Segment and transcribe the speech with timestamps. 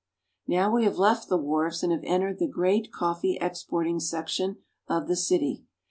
[0.47, 5.07] Now we have left the wharves and have entered the great coffee exporting section of
[5.07, 5.63] the city.